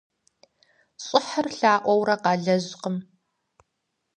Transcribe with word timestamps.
ЩӀыхьыр 1.03 1.47
лъаӀуэурэ 1.57 2.15
къалэжькъым. 2.23 2.97